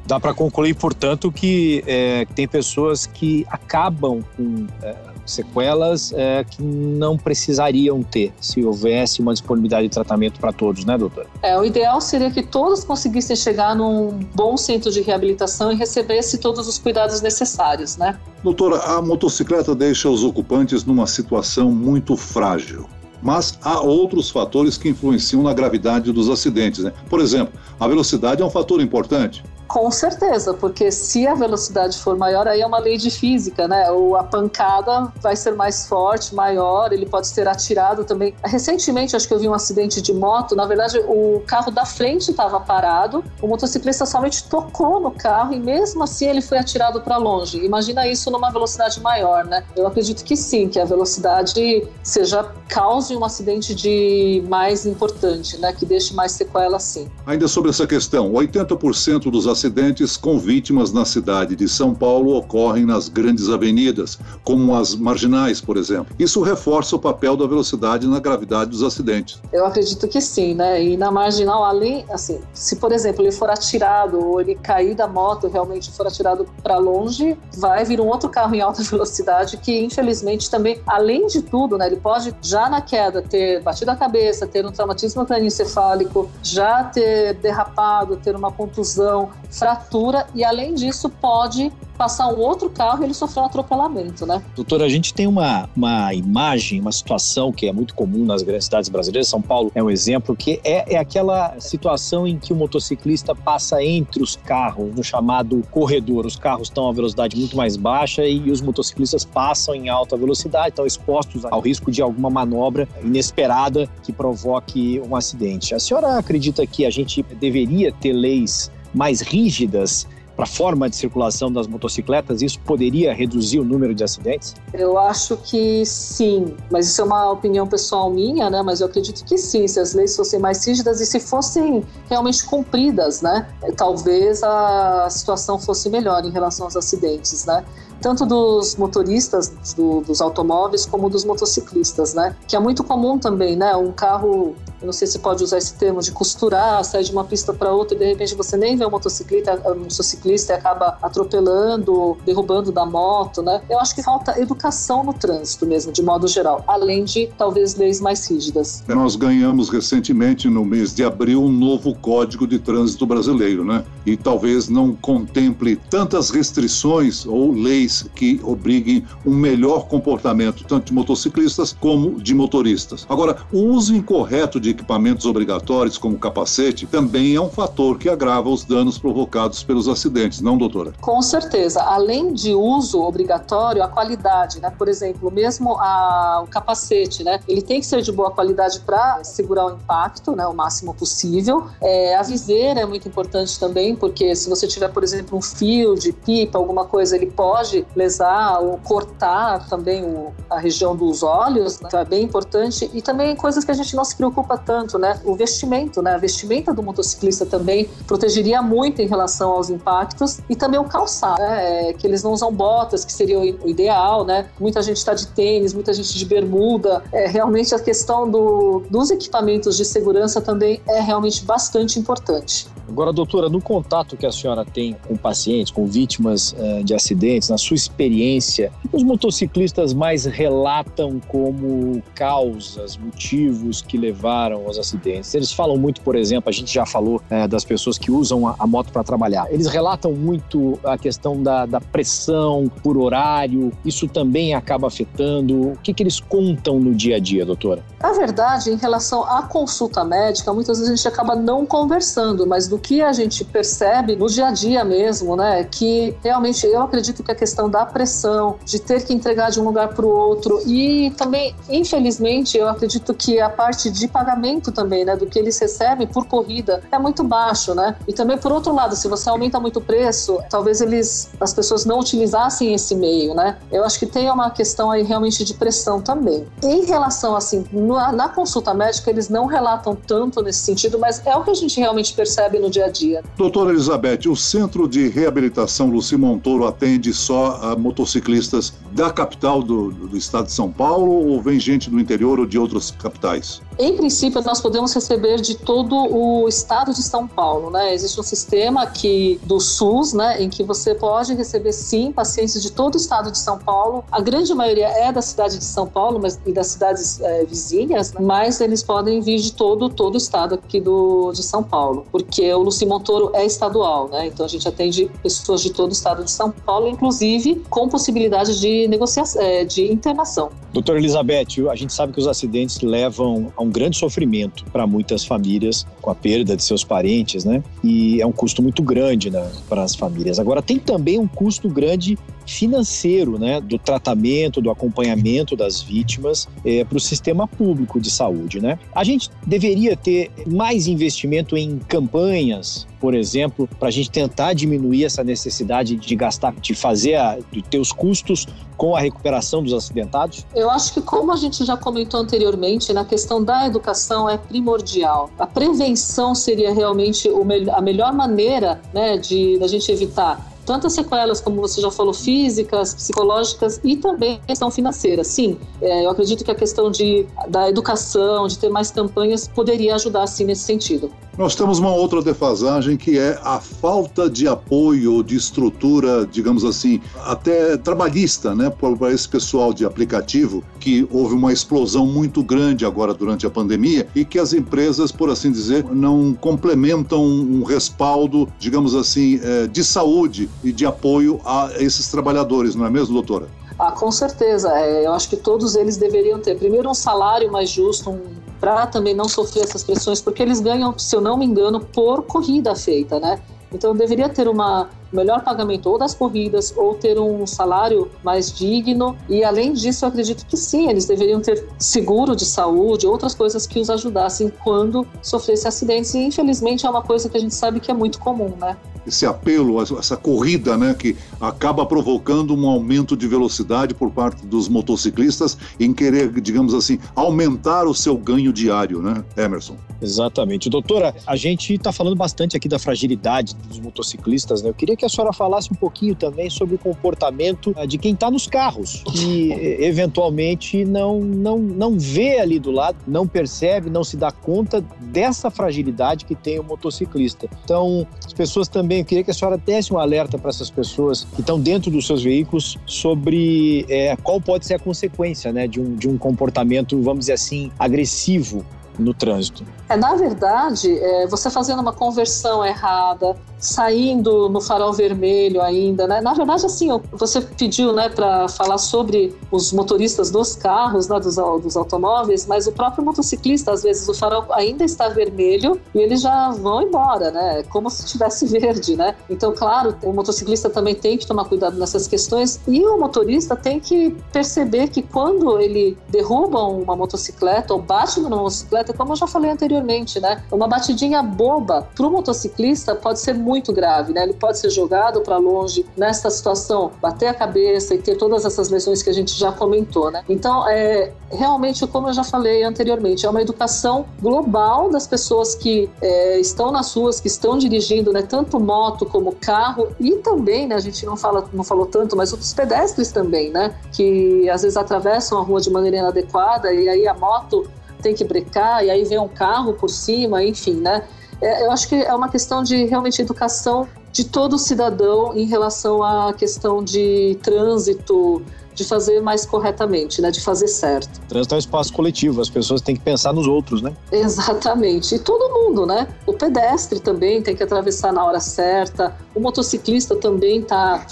Dá 0.08 0.20
para 0.20 0.34
concluir, 0.34 0.76
portanto, 0.76 1.32
que 1.32 1.84
é, 1.88 2.26
tem 2.36 2.48
pessoas 2.48 3.06
que 3.08 3.46
acabam 3.50 4.24
com 4.38 4.68
é, 4.82 4.96
sequelas 5.26 6.14
é, 6.14 6.44
que 6.44 6.62
não 6.62 7.18
precisariam 7.18 8.04
ter 8.04 8.34
se 8.40 8.64
houvesse 8.64 9.22
uma 9.22 9.34
disponibilidade 9.34 9.88
de 9.88 9.94
tratamento 9.94 10.40
para 10.40 10.54
todos, 10.54 10.86
né, 10.86 10.98
doutora? 10.98 11.28
É, 11.42 11.58
o 11.58 11.66
ideal 11.66 12.00
seria 12.00 12.30
que 12.30 12.44
todos 12.44 12.84
conseguissem 12.84 13.36
chegar 13.36 13.76
num 13.76 14.20
bom 14.34 14.56
centro 14.58 14.92
de 14.92 15.02
reabilitação 15.02 15.72
e 15.72 15.76
recebesse 15.76 16.38
todos 16.38 16.68
os 16.68 16.78
cuidados 16.78 17.22
necessários, 17.22 17.98
né? 17.98 18.18
Doutora, 18.44 18.78
a 18.78 19.02
motocicleta 19.02 19.74
deixa 19.74 20.10
os 20.10 20.24
ocupantes 20.24 20.86
numa 20.86 21.08
situação 21.08 21.72
muito 21.72 22.16
frágil. 22.16 22.86
Mas 23.22 23.58
há 23.64 23.80
outros 23.82 24.30
fatores 24.30 24.78
que 24.78 24.90
influenciam 24.90 25.42
na 25.42 25.52
gravidade 25.52 26.12
dos 26.12 26.30
acidentes. 26.30 26.84
Né? 26.84 26.94
Por 27.10 27.20
exemplo, 27.20 27.60
a 27.80 27.88
velocidade 27.88 28.44
é 28.44 28.46
um 28.46 28.52
fator 28.52 28.80
importante. 28.80 29.44
Com 29.68 29.90
certeza, 29.92 30.54
porque 30.54 30.92
se 30.92 31.28
a 31.28 31.34
velocidade 31.34 31.98
for 31.98 32.18
maior, 32.18 32.48
aí 32.48 32.62
é 32.62 32.68
uma 32.68 32.80
lei 32.80 32.98
de 32.98 33.10
física, 33.10 33.68
né? 33.68 33.90
Ou 33.90 34.16
a 34.16 34.24
pancada 34.24 35.12
vai 35.22 35.36
ser 35.36 35.56
mais 35.56 35.88
forte, 35.88 36.36
maior, 36.36 36.92
ele 36.94 37.06
pode 37.06 37.28
ser 37.28 37.48
atirado 37.48 38.04
também. 38.04 38.36
Recentemente, 38.44 39.16
acho 39.16 39.28
que 39.28 39.34
eu 39.34 39.40
vi 39.40 39.48
um 39.50 39.54
acidente 39.54 40.02
de 40.02 40.14
moto, 40.14 40.56
na 40.56 40.66
verdade, 40.66 41.00
o 41.00 41.42
carro 41.48 41.72
da 41.72 41.86
frente 41.86 42.32
estava 42.32 42.60
parado, 42.60 43.24
o 43.42 43.48
motociclista 43.48 44.06
somente 44.06 44.44
tocou 44.46 45.00
no 45.00 45.12
carro 45.12 45.54
e 45.54 45.60
mesmo 45.60 46.04
assim 46.04 46.28
ele 46.28 46.42
foi 46.42 46.58
atirado 46.58 47.02
para 47.02 47.18
longe. 47.18 47.64
Imagina 47.64 48.08
isso 48.08 48.30
numa 48.30 48.52
velocidade 48.52 49.00
maior, 49.02 49.46
né? 49.46 49.64
Eu 49.76 49.88
acredito 49.88 50.24
que 50.24 50.36
sim, 50.36 50.70
que 50.70 50.80
a 50.80 50.86
velocidade 50.86 51.88
seja 52.04 52.44
cause 52.70 53.16
um 53.16 53.24
acidente 53.24 53.74
de 53.74 54.44
mais 54.48 54.86
importante, 54.86 55.58
né? 55.58 55.74
Que 55.74 55.86
deixe 55.86 56.14
mais 56.14 56.32
sequela 56.34 56.80
sim. 56.80 57.10
Ainda 57.26 57.48
sobre 57.48 57.72
essa 57.72 57.88
questão, 57.88 58.32
80% 58.32 59.32
dos 59.32 59.48
acidentes 59.56 60.18
com 60.18 60.38
vítimas 60.38 60.92
na 60.92 61.06
cidade 61.06 61.56
de 61.56 61.70
São 61.70 61.96
Paulo 61.96 62.36
ocorrem 62.36 62.86
nas 62.86 63.08
grandes 63.08 63.50
avenidas, 63.50 64.20
como 64.44 64.76
as 64.76 64.94
marginais, 64.94 65.62
por 65.62 65.78
exemplo. 65.78 66.14
Isso 66.20 66.42
reforça 66.42 66.96
o 66.96 67.00
papel 67.00 67.38
da 67.38 67.48
velocidade 67.48 68.06
na 68.06 68.20
gravidade 68.20 68.72
dos 68.72 68.84
acidentes. 68.84 69.42
Eu 69.54 69.66
acredito 69.66 70.08
que 70.08 70.20
sim, 70.20 70.54
né? 70.54 70.84
E 70.84 70.98
na 70.98 71.10
marginal, 71.10 71.64
além, 71.64 72.06
assim, 72.10 72.42
se 72.54 72.76
por 72.76 72.92
exemplo 72.92 73.24
ele 73.24 73.32
for 73.32 73.50
atirado 73.50 74.20
ou 74.20 74.42
ele 74.42 74.56
cair 74.56 74.94
da 74.94 75.08
moto, 75.08 75.48
realmente 75.48 75.92
for 75.92 76.06
atirado 76.06 76.46
para 76.62 76.78
longe, 76.78 77.38
vai 77.58 77.86
vir 77.86 78.02
um 78.02 78.08
outro 78.08 78.30
carro 78.30 78.54
em 78.54 78.62
alta 78.62 78.84
velocidade 78.84 79.58
que, 79.58 79.80
infelizmente, 79.80 80.50
também, 80.50 80.82
além 80.86 81.28
de 81.28 81.42
tudo, 81.42 81.78
né? 81.78 81.88
Ele 81.88 81.98
pode 81.98 82.36
já 82.42 82.70
na 82.70 82.82
queda 82.82 83.22
ter 83.22 83.62
batido 83.62 83.92
a 83.92 83.96
cabeça, 83.96 84.46
ter 84.46 84.66
um 84.66 84.72
traumatismo 84.72 85.26
crânioencefálico, 85.26 86.30
já 86.44 86.84
ter 86.84 87.36
derrapado, 87.36 88.18
ter 88.18 88.36
uma 88.36 88.52
contusão, 88.52 89.30
fratura 89.58 90.28
e, 90.36 90.44
além 90.44 90.74
disso, 90.74 91.10
pode 91.10 91.72
passar 91.98 92.28
um 92.28 92.40
outro 92.40 92.70
carro 92.70 93.02
e 93.02 93.06
ele 93.06 93.14
sofreu 93.14 93.44
um 93.44 93.46
atropelamento, 93.46 94.26
né? 94.26 94.44
Doutora, 94.54 94.84
a 94.86 94.90
gente 94.90 95.14
tem 95.14 95.28
uma, 95.28 95.70
uma 95.76 96.14
imagem, 96.14 96.82
uma 96.82 96.92
situação 96.92 97.54
que 97.54 97.68
é 97.68 97.72
muito 97.72 97.96
comum 97.96 98.26
nas 98.26 98.44
grandes 98.44 98.66
cidades 98.66 98.90
brasileiras, 98.90 99.30
São 99.30 99.42
Paulo 99.42 99.72
é 99.74 99.82
um 99.82 99.90
exemplo, 99.90 100.36
que 100.36 100.60
é, 100.64 100.96
é 100.96 100.98
aquela 100.98 101.58
situação 101.60 102.28
em 102.28 102.38
que 102.38 102.52
o 102.52 102.56
motociclista 102.56 103.34
passa 103.34 103.82
entre 103.82 104.22
os 104.22 104.36
carros, 104.36 104.94
no 104.94 105.04
chamado 105.04 105.62
corredor. 105.72 106.26
Os 106.26 106.36
carros 106.36 106.68
estão 106.68 106.90
a 106.90 106.92
velocidade 106.92 107.38
muito 107.38 107.56
mais 107.56 107.78
baixa 107.78 108.26
e 108.26 108.52
os 108.52 108.62
motociclistas 108.62 109.24
passam 109.24 109.74
em 109.74 109.88
alta 109.88 110.18
velocidade, 110.18 110.70
estão 110.70 110.86
expostos 110.86 111.46
ao 111.46 111.62
risco 111.62 111.90
de 111.92 112.02
alguma 112.02 112.30
manobra 112.30 112.88
inesperada 113.02 113.88
que 114.04 114.12
provoque 114.12 115.02
um 115.08 115.16
acidente. 115.16 115.74
A 115.74 115.80
senhora 115.80 116.18
acredita 116.18 116.68
que 116.68 116.86
a 116.86 116.90
gente 116.90 117.24
deveria 117.40 117.92
ter 117.94 118.12
leis 118.12 118.70
mais 118.96 119.22
rígidas 119.22 120.08
para 120.36 120.44
a 120.44 120.48
forma 120.48 120.90
de 120.90 120.96
circulação 120.98 121.52
das 121.52 121.66
motocicletas, 121.66 122.42
isso 122.42 122.60
poderia 122.60 123.14
reduzir 123.14 123.60
o 123.60 123.64
número 123.64 123.96
de 123.96 124.04
acidentes? 124.04 124.54
Eu 124.74 124.98
acho 124.98 125.38
que 125.38 125.86
sim, 125.86 126.54
mas 126.70 126.88
isso 126.88 127.02
é 127.02 127.06
uma 127.06 127.32
opinião 127.32 127.66
pessoal 127.66 128.12
minha, 128.12 128.50
né? 128.50 128.62
Mas 128.62 128.82
eu 128.82 128.88
acredito 128.88 129.24
que 129.24 129.38
sim, 129.38 129.66
se 129.68 129.80
as 129.80 129.94
leis 129.94 130.16
fossem 130.16 130.40
mais 130.40 130.66
rígidas 130.66 131.00
e 131.00 131.06
se 131.06 131.20
fossem 131.22 131.84
realmente 132.10 132.44
cumpridas, 132.46 133.22
né? 133.22 133.48
Talvez 133.78 134.44
a 134.44 135.08
situação 135.10 135.58
fosse 135.58 135.90
melhor 135.90 136.26
em 136.26 136.32
relação 136.32 136.66
aos 136.66 136.76
acidentes, 136.76 137.46
né? 137.46 137.64
Tanto 138.06 138.24
dos 138.24 138.76
motoristas 138.76 139.52
do, 139.76 140.02
dos 140.02 140.22
automóveis 140.22 140.86
como 140.86 141.10
dos 141.10 141.26
motociclistas, 141.26 142.14
né? 142.14 142.36
Que 142.48 142.56
é 142.56 142.60
muito 142.60 142.84
comum 142.84 143.18
também, 143.18 143.56
né? 143.56 143.76
Um 143.76 143.92
carro, 143.92 144.56
eu 144.80 144.86
não 144.86 144.94
sei 144.94 145.08
se 145.08 145.18
pode 145.18 145.44
usar 145.44 145.58
esse 145.58 145.74
termo, 145.74 146.02
de 146.02 146.12
costurar, 146.12 146.86
sair 146.86 147.04
de 147.04 147.12
uma 147.12 147.24
pista 147.24 147.52
para 147.52 147.72
outra 147.72 147.96
e 147.96 148.00
de 148.00 148.06
repente 148.06 148.36
você 148.36 148.56
nem 148.58 148.78
vê 148.78 148.86
um 148.86 148.92
motociclista, 148.92 149.60
um 149.72 149.80
motociclista 149.80 150.54
e 150.54 150.56
acaba 150.56 150.95
atropelando, 151.06 152.18
derrubando 152.26 152.72
da 152.72 152.86
moto, 152.86 153.42
né? 153.42 153.62
Eu 153.70 153.80
acho 153.80 153.96
que 153.96 154.04
falta 154.04 154.40
educação 154.40 155.04
no 155.04 155.14
trânsito 155.14 155.66
mesmo, 155.66 155.92
de 155.92 156.02
modo 156.02 156.28
geral, 156.28 156.64
além 156.68 157.04
de 157.04 157.30
talvez 157.38 157.76
leis 157.76 158.02
mais 158.02 158.30
rígidas. 158.30 158.84
Nós 158.88 159.16
ganhamos 159.16 159.70
recentemente, 159.70 160.50
no 160.50 160.66
mês 160.66 160.94
de 160.94 161.04
abril, 161.04 161.44
um 161.44 161.52
novo 161.52 161.94
Código 161.96 162.48
de 162.48 162.60
Trânsito 162.60 163.06
Brasileiro, 163.06 163.64
né? 163.64 163.84
E 164.06 164.18
talvez 164.18 164.68
não 164.68 164.96
contemple 164.96 165.76
tantas 165.90 166.30
restrições 166.30 167.26
ou 167.26 167.52
leis 167.52 168.06
que 168.16 168.40
obriguem 168.44 169.06
um 169.26 169.34
melhor 169.34 169.88
comportamento, 169.88 170.64
tanto 170.64 170.88
de 170.88 170.94
motociclistas 170.94 171.76
como 171.80 172.20
de 172.22 172.34
motoristas. 172.34 173.06
Agora, 173.10 173.38
o 173.52 173.60
uso 173.60 173.96
incorreto 173.96 174.60
de 174.60 174.70
equipamentos 174.70 175.26
obrigatórios, 175.26 175.98
como 175.98 176.18
capacete, 176.18 176.86
também 176.88 177.36
é 177.36 177.42
um 177.42 177.50
fator 177.50 177.98
que 177.98 178.10
agrava 178.10 178.50
os 178.50 178.64
danos 178.64 178.98
provocados 178.98 179.64
pelos 179.64 179.88
acidentes, 179.88 180.42
não, 180.42 180.58
doutora? 180.58 180.94
Com 181.02 181.22
certeza. 181.22 181.82
Além 181.82 182.34
de 182.34 182.54
uso 182.54 183.02
obrigatório, 183.02 183.84
a 183.84 183.88
qualidade, 183.88 184.60
né? 184.60 184.72
Por 184.76 184.88
exemplo, 184.88 185.32
mesmo 185.32 185.76
a, 185.80 186.42
o 186.44 186.48
capacete, 186.48 187.24
né? 187.24 187.40
Ele 187.48 187.62
tem 187.62 187.80
que 187.80 187.86
ser 187.86 188.02
de 188.02 188.12
boa 188.12 188.32
qualidade 188.32 188.80
para 188.80 189.24
segurar 189.24 189.66
o 189.68 189.72
impacto, 189.72 190.36
né? 190.36 190.46
O 190.48 190.54
máximo 190.54 190.94
possível. 190.94 191.68
É, 191.82 192.16
a 192.16 192.24
viseira 192.24 192.82
é 192.82 192.86
muito 192.86 193.08
importante 193.08 193.60
também, 193.60 193.96
porque 193.96 194.36
se 194.36 194.50
você 194.50 194.68
tiver, 194.68 194.90
por 194.90 195.04
exemplo, 195.04 195.38
um 195.38 195.42
fio 195.42 195.96
de 195.96 196.12
pipa, 196.12 196.58
alguma 196.58 196.86
coisa, 196.86 197.16
ele 197.16 197.28
pode 197.28 197.86
lesar 197.96 198.60
ou 198.60 198.80
cortar 198.84 199.68
também 199.68 200.04
o, 200.04 200.34
a 200.50 200.60
região 200.60 200.96
dos 200.96 201.24
olhos, 201.24 201.80
né? 201.80 201.88
então 201.88 202.00
é 202.00 202.06
bem 202.06 202.24
importante. 202.24 202.90
E 202.94 203.02
também 203.02 203.36
coisas 203.36 203.64
que 203.64 203.72
a 203.72 203.76
gente 203.76 203.96
não 203.96 204.04
se 204.04 204.16
preocupa 204.16 204.58
tanto, 204.58 204.98
né? 204.98 205.20
O 205.24 205.36
vestimento, 205.36 206.02
né? 206.02 206.16
A 206.16 206.18
vestimenta 206.18 206.74
do 206.74 206.82
motociclista 206.82 207.46
também 207.46 207.86
protegeria 208.08 208.62
muito 208.62 209.02
em 209.02 209.08
relação 209.08 209.52
aos 209.52 209.70
impactos 209.70 210.40
e 210.50 210.56
também 210.56 210.75
o 210.80 210.86
calçado, 210.86 211.42
né? 211.42 211.90
É, 211.90 211.94
que 211.94 212.06
eles 212.06 212.24
não 212.24 212.32
usam 212.32 212.52
botas, 212.52 213.04
que 213.04 213.12
seria 213.12 213.40
o 213.40 213.70
ideal, 213.70 214.26
né? 214.26 214.48
Muita 214.60 214.82
gente 214.82 214.98
está 214.98 215.14
de 215.14 215.28
tênis, 215.28 215.74
muita 215.74 215.94
gente 215.94 216.18
de 216.18 216.26
bermuda. 216.26 217.04
É, 217.12 217.28
realmente 217.28 217.74
a 217.74 217.80
questão 217.80 218.30
do, 218.30 218.84
dos 218.90 219.12
equipamentos 219.12 219.78
de 219.78 219.86
segurança 219.86 220.42
também 220.42 220.82
é 220.88 221.00
realmente 221.00 221.44
bastante 221.44 222.00
importante. 222.00 222.68
Agora, 222.88 223.12
doutora, 223.12 223.50
no 223.50 223.60
contato 223.60 224.16
que 224.16 224.26
a 224.26 224.32
senhora 224.32 224.64
tem 224.64 224.96
com 225.08 225.18
pacientes, 225.18 225.72
com 225.72 225.86
vítimas 225.86 226.54
uh, 226.54 226.84
de 226.84 226.94
acidentes, 226.94 227.50
na 227.50 227.58
sua 227.58 227.76
experiência, 227.76 228.72
o 228.84 228.90
que 228.90 228.96
os 228.96 229.04
motociclistas 229.04 229.94
mais 229.94 230.26
relatam 230.26 231.20
como 231.28 232.02
causas, 232.14 232.96
motivos 232.96 233.82
que 233.82 233.98
levaram 233.98 234.66
aos 234.68 234.78
acidentes? 234.78 235.34
Eles 235.34 235.52
falam 235.52 235.78
muito, 235.78 236.02
por 236.02 236.16
exemplo, 236.16 236.50
a 236.50 236.54
gente 236.54 236.72
já 236.72 236.86
falou 236.86 237.22
uh, 237.32 237.48
das 237.48 237.66
pessoas 237.66 237.98
que 237.98 238.12
usam 238.12 238.48
a, 238.48 238.56
a 238.60 238.68
moto 238.68 238.92
para 238.92 239.04
trabalhar. 239.04 239.52
Eles 239.52 239.68
relatam 239.68 240.14
muito 240.14 240.60
a 240.84 240.98
questão 240.98 241.42
da, 241.42 241.66
da, 241.66 241.82
pressão 241.82 242.70
por 242.84 242.98
horário, 242.98 243.72
isso 243.84 244.08
também 244.08 244.54
acaba 244.54 244.88
afetando. 244.88 245.72
O 245.72 245.78
que, 245.82 245.94
que 245.94 246.04
eles 246.04 246.20
contam 246.20 246.80
no 246.80 246.94
dia 246.94 247.18
a 247.18 247.20
dia, 247.20 247.46
doutora? 247.46 247.84
Na 248.02 248.12
verdade, 248.14 248.72
em 248.72 248.76
relação 248.76 249.24
à 249.24 249.44
consulta 249.44 250.04
médica, 250.04 250.54
muitas 250.54 250.78
vezes 250.78 250.92
a 250.92 250.96
gente 250.96 251.08
acaba 251.08 251.36
não 251.36 251.66
conversando, 251.66 252.46
mas 252.46 252.68
do 252.68 252.78
que 252.78 253.02
a 253.02 253.12
gente 253.12 253.44
percebe 253.44 254.16
no 254.16 254.28
dia 254.28 254.48
a 254.48 254.52
dia 254.52 254.84
mesmo, 254.84 255.36
né? 255.36 255.64
Que 255.64 256.16
realmente 256.24 256.66
eu 256.66 256.82
acredito 256.82 257.24
que 257.24 257.32
a 257.32 257.36
questão 257.36 257.70
da 257.70 257.86
pressão, 257.86 258.58
de 258.66 258.80
ter 258.80 259.04
que 259.04 259.14
entregar 259.14 259.50
de 259.52 259.60
um 259.60 259.64
lugar 259.64 259.90
para 259.90 260.06
o 260.06 260.10
outro 260.10 260.62
e 260.66 261.12
também, 261.18 261.56
infelizmente, 261.70 262.58
eu 262.58 262.68
acredito 262.68 263.14
que 263.14 263.40
a 263.40 263.50
parte 263.50 263.90
de 263.90 264.08
pagamento 264.08 264.72
também, 264.72 265.06
né? 265.06 265.16
Do 265.16 265.26
que 265.26 265.40
eles 265.40 265.58
recebem 265.60 266.08
por 266.08 266.26
corrida 266.26 266.82
é 266.92 267.00
muito 267.00 267.24
baixo, 267.24 267.74
né? 267.74 267.96
E 268.08 268.14
também, 268.14 268.38
por 268.38 268.52
outro 268.52 268.74
lado, 268.74 268.96
se 268.96 269.08
você 269.08 269.30
aumenta 269.30 269.60
muito 269.60 269.80
o 269.80 269.82
preço, 269.82 270.40
talvez 270.56 270.80
eles, 270.80 271.30
as 271.38 271.54
pessoas 271.54 271.84
não 271.84 272.00
utilizassem 272.00 272.74
esse 272.74 272.96
meio, 272.96 273.36
né? 273.36 273.58
Eu 273.70 273.84
acho 273.84 274.00
que 274.00 274.06
tem 274.06 274.32
uma 274.32 274.50
questão 274.50 274.90
aí 274.90 275.04
realmente 275.04 275.44
de 275.44 275.54
pressão 275.54 276.00
também. 276.00 276.48
Em 276.64 276.86
relação, 276.86 277.36
assim, 277.36 277.66
na, 277.74 278.14
na 278.14 278.30
consulta 278.30 278.74
médica, 278.74 279.10
eles 279.10 279.28
não 279.28 279.48
relatam 279.48 279.98
tanto 280.08 280.42
nesse 280.42 280.60
sentido, 280.60 280.98
mas 280.98 281.22
é 281.26 281.36
o 281.36 281.44
que 281.44 281.52
a 281.52 281.54
gente 281.54 281.78
realmente 281.78 282.14
percebe 282.14 282.58
no 282.58 282.70
dia 282.70 282.86
a 282.86 282.90
dia. 282.90 283.22
Doutora 283.36 283.72
Elizabeth, 283.72 284.30
o 284.30 284.36
Centro 284.38 284.88
de 284.88 285.10
Reabilitação 285.10 285.90
Luci 285.90 286.16
Montoro 286.16 286.66
atende 286.66 287.14
só 287.14 287.60
a 287.62 287.76
motociclistas 287.76 288.72
da 288.94 289.12
capital 289.12 289.62
do, 289.62 289.92
do 289.92 290.16
estado 290.16 290.46
de 290.46 290.54
São 290.54 290.72
Paulo 290.72 291.12
ou 291.12 291.42
vem 291.42 291.60
gente 291.60 291.90
do 291.90 292.00
interior 292.00 292.40
ou 292.40 292.46
de 292.46 292.58
outras 292.58 292.92
capitais? 292.92 293.62
Em 293.78 293.96
princípio, 293.96 294.42
nós 294.42 294.62
podemos 294.62 294.94
receber 294.94 295.42
de 295.42 295.56
todo 295.56 295.96
o 295.96 296.48
estado 296.48 296.94
de 296.94 297.04
São 297.04 297.28
Paulo, 297.28 297.70
né? 297.70 297.94
Existe 297.94 298.18
um 298.18 298.24
sistema 298.24 298.84
aqui 298.84 299.40
do 299.44 299.60
SUS, 299.60 300.14
né, 300.14 300.42
em 300.42 300.50
que 300.50 300.64
você 300.64 300.96
pode 300.96 301.34
receber 301.34 301.74
sim 301.74 302.12
pacientes 302.12 302.62
de 302.62 302.72
todo 302.72 302.96
o 302.96 302.98
estado 302.98 303.30
de 303.32 303.38
São 303.38 303.60
Paulo. 303.60 304.06
A 304.10 304.22
grande 304.22 304.54
maioria 304.54 304.88
é 304.88 305.12
da 305.12 305.22
cidade 305.22 305.58
de 305.58 305.66
São 305.66 305.88
Paulo, 305.88 306.20
mas 306.22 306.40
e 306.46 306.54
das 306.54 306.68
cidades 306.68 307.20
é, 307.20 307.44
vizinhas, 307.44 308.14
né? 308.14 308.22
mas 308.22 308.62
eles 308.62 308.82
podem 308.82 309.20
vir 309.20 309.40
de 309.40 309.52
todo 309.52 309.90
todo 309.90 310.16
o 310.16 310.18
estado 310.18 310.56
aqui 310.56 310.80
do 310.80 311.34
de 311.34 311.44
São 311.44 311.62
Paulo, 311.62 312.06
porque 312.12 312.54
o 312.54 312.60
Luci 312.60 312.86
Montoro 312.86 313.32
é 313.34 313.46
estadual, 313.46 314.08
né? 314.08 314.28
Então 314.28 314.46
a 314.46 314.50
gente 314.50 314.68
atende 314.68 315.12
pessoas 315.22 315.62
de 315.62 315.72
todo 315.72 315.90
o 315.90 315.94
estado 315.94 316.24
de 316.24 316.32
São 316.32 316.50
Paulo, 316.50 316.88
inclusive 316.88 317.62
com 317.70 317.90
possibilidade 317.90 318.58
de 318.60 318.88
negociação, 318.88 319.42
é, 319.42 319.66
de 319.66 319.92
internação. 319.92 320.50
Doutora 320.72 321.00
Elizabeth, 321.00 321.70
a 321.70 321.76
gente 321.76 321.94
sabe 321.94 322.14
que 322.14 322.20
os 322.20 322.28
acidentes 322.28 322.82
levam 322.82 323.52
a 323.58 323.65
um 323.66 323.72
grande 323.72 323.98
sofrimento 323.98 324.66
para 324.72 324.86
muitas 324.86 325.26
famílias 325.26 325.86
com 326.02 326.10
a 326.10 326.16
perda 326.16 326.56
de 326.56 326.64
seus 326.64 326.84
parentes, 326.84 327.44
né? 327.44 327.64
E 327.84 328.22
é 328.22 328.26
um 328.26 328.32
custo 328.32 328.62
muito 328.62 328.82
grande 328.84 329.30
né, 329.30 329.52
para 329.68 329.84
as 329.84 329.96
famílias. 329.96 330.40
Agora, 330.40 330.62
tem 330.62 330.78
também 330.78 331.20
um 331.20 331.28
custo 331.28 331.68
grande 331.68 332.18
financeiro, 332.46 333.38
né, 333.40 333.60
do 333.60 333.78
tratamento, 333.78 334.62
do 334.62 334.70
acompanhamento 334.70 335.56
das 335.56 335.82
vítimas 335.82 336.48
é, 336.64 336.84
para 336.84 336.98
o 336.98 337.00
sistema 337.00 337.48
público 337.48 338.00
de 338.00 338.12
saúde, 338.12 338.62
né? 338.62 338.78
A 338.94 339.04
gente 339.04 339.30
deveria 339.46 339.96
ter 339.98 340.32
mais 340.46 340.88
investimento 340.88 341.58
em 341.58 341.80
campanhas, 341.80 342.88
por 343.00 343.14
exemplo, 343.14 343.68
para 343.80 343.90
a 343.90 343.92
gente 343.92 344.10
tentar 344.10 344.54
diminuir 344.54 345.06
essa 345.06 345.24
necessidade 345.24 345.96
de 345.96 346.16
gastar, 346.16 346.54
de 346.54 346.74
fazer, 346.74 347.16
a, 347.16 347.38
de 347.52 347.62
ter 347.62 347.80
os 347.80 347.92
custos 347.92 348.48
com 348.78 348.96
a 348.96 349.00
recuperação 349.00 349.64
dos 349.64 349.74
acidentados? 349.74 350.46
Eu 350.56 350.70
acho 350.70 350.94
que, 350.94 351.02
como 351.02 351.32
a 351.32 351.36
gente 351.36 351.64
já 351.64 351.78
comentou 351.78 352.20
anteriormente, 352.20 352.92
na 352.94 353.06
questão 353.06 353.44
da 353.44 353.68
educação 353.68 354.30
é 354.30 354.38
primordial. 354.38 355.30
A 355.40 355.48
prevenção 355.48 356.36
seria 356.36 356.74
realmente 356.74 357.30
a 357.74 357.82
melhor 357.82 358.14
maneira 358.14 358.82
né, 358.94 359.18
de 359.18 359.60
a 359.62 359.68
gente 359.68 359.92
evitar 359.92 360.55
tantas 360.66 360.94
sequelas, 360.94 361.40
como 361.40 361.62
você 361.62 361.80
já 361.80 361.92
falou, 361.92 362.14
físicas, 362.14 362.94
psicológicas 362.94 363.80
e 363.84 363.96
também 363.96 364.40
questão 364.48 364.72
financeira. 364.72 365.24
Sim, 365.24 365.58
é, 365.82 366.06
eu 366.06 366.10
acredito 366.10 366.44
que 366.44 366.52
a 366.52 366.56
questão 366.56 366.90
de, 366.90 367.26
da 367.48 367.70
educação, 367.70 368.48
de 368.48 368.58
ter 368.58 368.70
mais 368.70 368.92
campanhas, 368.92 369.48
poderia 369.48 369.96
ajudar, 369.96 370.26
sim, 370.28 370.46
nesse 370.46 370.64
sentido. 370.64 371.12
Nós 371.38 371.54
temos 371.54 371.80
uma 371.80 371.94
outra 371.94 372.22
defasagem 372.22 372.96
que 372.96 373.20
é 373.20 373.38
a 373.44 373.60
falta 373.60 374.30
de 374.30 374.48
apoio, 374.48 375.22
de 375.22 375.36
estrutura, 375.36 376.26
digamos 376.26 376.64
assim, 376.64 377.02
até 377.26 377.76
trabalhista, 377.76 378.56
né, 378.56 378.70
para 378.70 379.12
esse 379.12 379.28
pessoal 379.28 379.74
de 379.74 379.84
aplicativo, 379.84 380.64
que 380.80 381.06
houve 381.12 381.34
uma 381.34 381.52
explosão 381.52 382.08
muito 382.08 382.42
grande 382.42 382.86
agora 382.86 383.14
durante 383.14 383.46
a 383.46 383.50
pandemia 383.50 384.08
e 384.16 384.24
que 384.24 384.40
as 384.40 384.54
empresas, 384.54 385.12
por 385.12 385.30
assim 385.30 385.52
dizer, 385.52 385.84
não 385.92 386.34
complementam 386.34 387.22
um 387.22 387.64
respaldo, 387.64 388.48
digamos 388.58 388.96
assim, 388.96 389.40
é, 389.44 389.68
de 389.68 389.84
saúde 389.84 390.50
e 390.64 390.72
de 390.72 390.86
apoio 390.86 391.42
a 391.46 391.70
esses 391.78 392.08
trabalhadores, 392.08 392.76
não 392.76 392.86
é 392.86 392.90
mesmo, 392.90 393.14
doutora? 393.14 393.48
Ah, 393.78 393.92
com 393.92 394.12
certeza. 394.12 394.72
É, 394.78 395.06
eu 395.06 395.14
acho 395.14 395.30
que 395.30 395.36
todos 395.36 395.76
eles 395.76 395.98
deveriam 395.98 396.40
ter, 396.40 396.58
primeiro, 396.58 396.90
um 396.90 396.94
salário 396.94 397.52
mais 397.52 397.70
justo, 397.70 398.10
um, 398.10 398.22
para 398.60 398.88
também 398.88 399.14
não 399.14 399.28
sofrer 399.28 399.64
essas 399.64 399.84
pressões, 399.84 400.22
porque 400.22 400.42
eles 400.42 400.60
ganham, 400.60 400.98
se 400.98 401.16
eu 401.16 401.22
não 401.22 401.38
me 401.38 401.46
engano, 401.46 401.80
por 401.80 402.24
corrida 402.24 402.76
feita, 402.76 403.20
né? 403.20 403.42
Então 403.72 403.94
deveria 403.96 404.30
ter 404.30 404.48
uma 404.48 404.90
melhor 405.16 405.44
pagamento 405.44 405.90
ou 405.90 405.98
das 405.98 406.14
corridas 406.14 406.74
ou 406.76 406.96
ter 406.96 407.20
um 407.20 407.46
salário 407.48 408.10
mais 408.24 408.52
digno. 408.52 409.18
E 409.30 409.44
além 409.44 409.74
disso, 409.74 410.06
eu 410.06 410.10
acredito 410.10 410.46
que 410.46 410.58
sim, 410.58 410.90
eles 410.90 411.06
deveriam 411.06 411.42
ter 411.42 411.66
seguro 411.80 412.36
de 412.36 412.46
saúde, 412.46 413.08
outras 413.08 413.34
coisas 413.34 413.66
que 413.66 413.80
os 413.80 413.90
ajudassem 413.90 414.52
quando 414.64 415.08
sofresse 415.22 415.68
acidentes. 415.68 416.14
E 416.14 416.20
infelizmente 416.20 416.86
é 416.86 416.90
uma 416.90 417.02
coisa 417.02 417.30
que 417.30 417.38
a 417.38 417.40
gente 417.40 417.56
sabe 417.56 417.80
que 417.80 417.90
é 417.90 417.94
muito 417.94 418.20
comum, 418.20 418.54
né? 418.60 418.78
Esse 419.08 419.24
apelo, 419.24 419.80
essa 419.80 420.18
corrida, 420.18 420.76
né, 420.76 420.96
que 420.96 421.16
acaba 421.40 421.86
provocando 421.86 422.56
um 422.56 422.68
aumento 422.68 423.16
de 423.16 423.28
velocidade 423.28 423.94
por 423.94 424.10
parte 424.10 424.44
dos 424.48 424.68
motociclistas 424.68 425.56
em 425.80 425.94
querer, 425.94 426.32
digamos 426.42 426.74
assim, 426.74 426.98
aumentar 427.16 427.86
o 427.86 427.94
seu 427.94 428.18
ganho 428.18 428.52
diário, 428.52 429.04
né, 429.04 429.24
Emerson? 429.38 429.76
Exatamente. 430.02 430.72
Doutora, 430.72 431.14
a 431.28 431.36
gente 431.36 431.74
está 431.74 431.92
falando 431.92 432.16
bastante 432.16 432.58
aqui 432.58 432.68
da 432.68 432.80
fragilidade 432.80 433.56
dos 433.68 433.80
motociclistas, 433.80 434.64
né? 434.64 434.70
Eu 434.70 434.74
queria 434.74 434.96
que 434.96 435.05
que 435.06 435.08
a 435.08 435.10
senhora 435.10 435.34
falasse 435.34 435.72
um 435.72 435.76
pouquinho 435.76 436.16
também 436.16 436.50
sobre 436.50 436.76
o 436.76 436.78
comportamento 436.78 437.74
eh, 437.78 437.86
de 437.86 437.98
quem 437.98 438.14
está 438.14 438.32
nos 438.32 438.48
carros, 438.48 439.04
que 439.12 439.54
eh, 439.54 439.86
eventualmente 439.86 440.84
não, 440.84 441.20
não, 441.20 441.60
não 441.60 441.98
vê 441.98 442.40
ali 442.40 442.60
do 442.60 442.72
lado, 442.72 442.98
não 443.08 443.28
percebe, 443.28 443.90
não 443.90 444.04
se 444.04 444.18
dá 444.18 444.32
conta 444.32 444.84
dessa 445.00 445.52
fragilidade 445.52 446.26
que 446.26 446.36
tem 446.36 446.60
o 446.60 446.64
motociclista. 446.64 447.48
Então, 447.64 448.08
as 448.26 448.34
pessoas 448.34 448.68
também, 448.68 449.00
eu 449.00 449.06
queria 449.06 449.24
que 449.24 449.32
a 449.32 449.34
senhora 449.34 449.58
desse 449.58 449.94
um 449.94 450.00
alerta 450.00 450.38
para 450.38 450.50
essas 450.50 450.70
pessoas 450.70 451.24
que 451.24 451.42
estão 451.42 451.60
dentro 451.60 451.92
dos 451.92 452.08
seus 452.08 452.24
veículos 452.24 452.78
sobre 452.86 453.86
é, 453.88 454.16
qual 454.18 454.42
pode 454.42 454.66
ser 454.66 454.76
a 454.76 454.80
consequência 454.80 455.54
né, 455.54 455.68
de, 455.68 455.80
um, 455.80 455.96
de 455.96 456.08
um 456.08 456.18
comportamento, 456.18 457.00
vamos 457.02 457.22
dizer 457.22 457.34
assim, 457.34 457.72
agressivo 457.78 458.66
no 459.00 459.14
trânsito. 459.14 459.64
É, 459.90 459.96
na 459.96 460.16
verdade, 460.16 460.92
é, 460.98 461.28
você 461.28 461.50
fazendo 461.50 461.82
uma 461.82 461.94
conversão 461.94 462.66
errada, 462.66 463.36
saindo 463.66 464.48
no 464.50 464.62
farol 464.62 464.94
vermelho 464.94 465.62
ainda, 465.62 466.08
né? 466.08 466.22
Na 466.22 466.34
verdade, 466.34 466.66
assim, 466.66 466.90
você 467.12 467.42
pediu, 467.42 467.92
né, 467.94 468.10
para 468.10 468.48
falar 468.48 468.78
sobre 468.78 469.36
os 469.52 469.74
motoristas 469.74 470.30
dos 470.30 470.56
carros, 470.56 471.08
né, 471.08 471.20
dos, 471.20 471.36
dos 471.36 471.76
automóveis, 471.76 472.46
mas 472.46 472.68
o 472.68 472.72
próprio 472.72 473.04
motociclista, 473.04 473.72
às 473.72 473.84
vezes, 473.84 474.08
o 474.08 474.14
farol 474.14 474.46
ainda 474.52 474.84
está 474.84 475.10
vermelho 475.10 475.80
e 475.94 476.00
eles 476.00 476.22
já 476.22 476.52
vão 476.52 476.82
embora, 476.82 477.32
né? 477.32 477.64
Como 477.70 477.90
se 477.90 478.06
estivesse 478.06 478.46
verde, 478.48 478.96
né? 478.96 479.16
Então, 479.30 479.54
claro, 479.54 479.96
o 480.04 480.14
motociclista 480.14 480.70
também 480.70 480.96
tem 480.96 481.18
que 481.18 481.26
tomar 481.26 481.46
cuidado 481.46 481.78
nessas 481.78 482.08
questões 482.08 482.60
e 482.68 482.86
o 482.86 482.98
motorista 482.98 483.56
tem 483.56 483.80
que 483.80 484.16
perceber 484.32 484.90
que 484.90 485.02
quando 485.02 485.60
ele 485.60 485.98
derruba 486.10 486.62
uma 486.64 486.96
motocicleta 486.96 487.74
ou 487.74 487.82
bate 487.82 488.20
numa 488.20 488.38
motocicleta, 488.38 488.94
como 488.94 489.14
eu 489.14 489.16
já 489.16 489.28
falei 489.28 489.52
anteriormente, 489.52 490.20
né? 490.20 490.44
Uma 490.52 490.68
batidinha 490.68 491.24
boba 491.24 491.88
para 491.96 492.06
o 492.06 492.12
motociclista 492.12 492.96
pode 492.96 493.20
ser 493.20 493.34
muito 493.34 493.55
grave, 493.74 494.14
né? 494.14 494.24
Ele 494.24 494.34
pode 494.34 494.58
ser 494.60 494.70
jogado 494.70 495.22
para 495.22 495.38
longe 495.38 495.86
nessa 495.96 496.30
situação, 496.30 496.92
bater 497.02 497.28
a 497.28 497.34
cabeça 497.34 497.96
e 497.96 497.98
ter 497.98 498.16
todas 498.16 498.46
essas 498.46 498.70
lesões 498.70 499.02
que 499.02 499.10
a 499.10 499.14
gente 499.14 499.38
já 499.38 499.52
comentou, 499.52 500.12
né? 500.12 500.24
Então, 500.28 500.68
é, 500.68 501.12
realmente, 501.30 501.86
como 501.88 502.10
eu 502.10 502.14
já 502.14 502.24
falei 502.24 502.64
anteriormente, 502.64 503.26
é 503.26 503.30
uma 503.30 503.42
educação 503.42 504.06
global 504.22 504.90
das 504.90 505.08
pessoas 505.08 505.56
que 505.56 505.90
é, 506.02 506.40
estão 506.40 506.72
nas 506.72 506.94
ruas, 506.94 507.20
que 507.20 507.28
estão 507.28 507.58
dirigindo, 507.58 508.12
né? 508.12 508.22
Tanto 508.22 508.60
moto 508.60 509.06
como 509.06 509.34
carro 509.34 509.90
e 510.00 510.16
também, 510.18 510.68
né? 510.68 510.76
A 510.76 510.80
gente 510.80 511.06
não 511.06 511.16
fala, 511.16 511.48
não 511.54 511.64
falou 511.64 511.86
tanto, 511.86 512.16
mas 512.16 512.32
os 512.34 512.54
pedestres 512.54 513.12
também, 513.12 513.52
né? 513.52 513.76
Que 513.92 514.50
às 514.50 514.62
vezes 514.62 514.78
atravessam 514.78 515.38
a 515.40 515.42
rua 515.42 515.60
de 515.62 515.70
maneira 515.70 515.98
inadequada 515.98 516.74
e 516.74 516.88
aí 516.88 517.08
a 517.08 517.14
moto 517.14 517.68
tem 518.02 518.14
que 518.14 518.24
brecar 518.24 518.86
e 518.86 518.90
aí 518.92 519.04
vem 519.04 519.18
um 519.18 519.28
carro 519.28 519.74
por 519.74 519.90
cima, 519.90 520.44
enfim, 520.44 520.76
né? 520.76 521.04
É, 521.42 521.66
eu 521.66 521.72
acho 521.72 521.88
que 521.88 521.96
é 521.96 522.14
uma 522.14 522.30
questão 522.30 522.64
de 522.64 522.86
realmente 522.86 523.22
educação 523.22 523.88
de 524.12 524.24
todo 524.24 524.58
cidadão 524.58 525.36
em 525.36 525.46
relação 525.46 526.02
à 526.02 526.34
questão 526.34 526.84
de 526.84 527.38
trânsito, 527.44 528.42
de 528.74 528.84
fazer 528.84 529.22
mais 529.22 529.46
corretamente, 529.46 530.22
né, 530.22 530.32
de 530.32 530.42
fazer 530.42 530.68
certo. 530.68 531.20
Trânsito 531.28 531.56
é 531.56 531.58
um 531.58 531.60
espaço 531.60 531.94
coletivo, 531.94 532.42
as 532.42 532.50
pessoas 532.50 532.82
têm 532.82 532.96
que 532.96 533.02
pensar 533.02 533.34
nos 533.34 533.48
outros, 533.48 533.82
né? 533.82 533.94
Exatamente. 534.12 535.16
E 535.16 535.20
todo 535.20 535.54
mundo, 535.54 535.86
né? 535.86 536.08
O 536.26 536.34
pedestre 536.34 537.00
também 537.00 537.42
tem 537.42 537.56
que 537.56 537.64
atravessar 537.64 538.14
na 538.14 538.24
hora 538.24 538.40
certa, 538.40 539.16
o 539.34 539.40
motociclista 539.40 540.16
também 540.16 540.62
tá, 540.62 541.06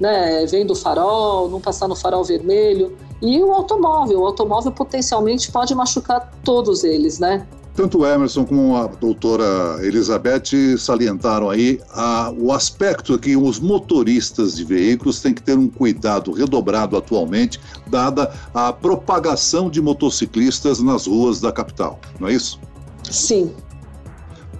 né, 0.00 0.46
vendo 0.46 0.72
o 0.72 0.76
farol, 0.76 1.48
não 1.48 1.60
passar 1.60 1.88
no 1.88 1.94
farol 1.94 2.24
vermelho. 2.24 2.96
E 3.22 3.42
o 3.42 3.52
automóvel, 3.52 4.20
o 4.20 4.26
automóvel 4.26 4.72
potencialmente 4.72 5.52
pode 5.52 5.74
machucar 5.74 6.32
todos 6.42 6.84
eles, 6.84 7.18
né? 7.18 7.46
Tanto 7.80 8.00
o 8.00 8.06
Emerson 8.06 8.44
como 8.44 8.76
a 8.76 8.86
doutora 8.86 9.78
Elizabeth 9.80 10.76
salientaram 10.76 11.48
aí 11.48 11.80
a, 11.94 12.30
o 12.36 12.52
aspecto 12.52 13.18
que 13.18 13.34
os 13.34 13.58
motoristas 13.58 14.54
de 14.56 14.64
veículos 14.64 15.22
têm 15.22 15.32
que 15.32 15.42
ter 15.42 15.56
um 15.56 15.66
cuidado 15.66 16.30
redobrado 16.30 16.94
atualmente, 16.94 17.58
dada 17.86 18.34
a 18.52 18.70
propagação 18.70 19.70
de 19.70 19.80
motociclistas 19.80 20.82
nas 20.82 21.06
ruas 21.06 21.40
da 21.40 21.50
capital, 21.50 21.98
não 22.20 22.28
é 22.28 22.34
isso? 22.34 22.60
Sim. 23.10 23.50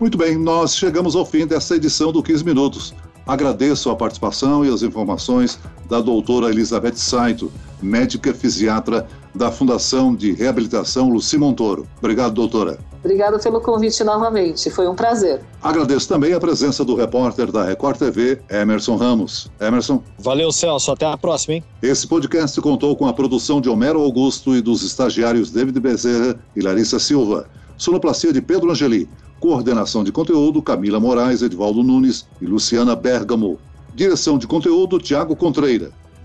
Muito 0.00 0.16
bem, 0.16 0.38
nós 0.38 0.74
chegamos 0.74 1.14
ao 1.14 1.26
fim 1.26 1.46
dessa 1.46 1.76
edição 1.76 2.10
do 2.10 2.22
15 2.22 2.42
Minutos. 2.42 2.94
Agradeço 3.26 3.90
a 3.90 3.96
participação 3.96 4.64
e 4.64 4.72
as 4.72 4.82
informações 4.82 5.58
da 5.90 6.00
doutora 6.00 6.48
Elizabeth 6.48 6.96
Saito, 6.96 7.52
médica 7.82 8.32
fisiatra 8.32 9.06
da 9.34 9.50
Fundação 9.50 10.14
de 10.14 10.32
Reabilitação 10.32 11.08
Luci 11.08 11.38
Montoro. 11.38 11.86
Obrigado, 11.98 12.34
doutora. 12.34 12.78
Obrigada 13.02 13.38
pelo 13.38 13.60
convite 13.60 14.04
novamente, 14.04 14.70
foi 14.70 14.86
um 14.86 14.94
prazer. 14.94 15.40
Agradeço 15.62 16.06
também 16.06 16.34
a 16.34 16.40
presença 16.40 16.84
do 16.84 16.94
repórter 16.94 17.50
da 17.50 17.64
Record 17.64 17.96
TV, 17.96 18.42
Emerson 18.50 18.96
Ramos. 18.96 19.50
Emerson. 19.58 20.02
Valeu, 20.18 20.52
Celso. 20.52 20.92
Até 20.92 21.06
a 21.06 21.16
próxima, 21.16 21.54
hein? 21.54 21.64
Esse 21.82 22.06
podcast 22.06 22.60
contou 22.60 22.94
com 22.94 23.06
a 23.06 23.12
produção 23.12 23.60
de 23.60 23.70
Homero 23.70 24.00
Augusto 24.00 24.54
e 24.54 24.60
dos 24.60 24.82
estagiários 24.82 25.50
David 25.50 25.80
Bezerra 25.80 26.38
e 26.54 26.60
Larissa 26.60 26.98
Silva. 26.98 27.48
Sonoplastia 27.78 28.32
de 28.32 28.42
Pedro 28.42 28.70
Angeli. 28.70 29.08
Coordenação 29.40 30.04
de 30.04 30.12
conteúdo, 30.12 30.60
Camila 30.60 31.00
Moraes, 31.00 31.40
Edvaldo 31.40 31.82
Nunes 31.82 32.26
e 32.42 32.44
Luciana 32.44 32.94
Bergamo. 32.94 33.58
Direção 33.94 34.36
de 34.36 34.46
conteúdo, 34.46 34.98
Tiago 34.98 35.34
Contreira. 35.34 35.90